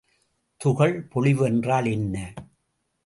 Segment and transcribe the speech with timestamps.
[0.57, 2.33] துகள் பொழிவு என்றால் என்ன?